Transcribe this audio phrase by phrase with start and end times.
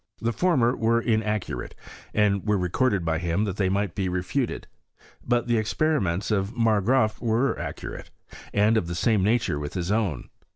[0.19, 1.75] The for mer were inaccurate,
[2.11, 4.65] and were recorded by him that they might be refuted;
[5.23, 8.09] but the experiments of Margraaf were accurate,
[8.51, 10.29] and of the same nature with his own.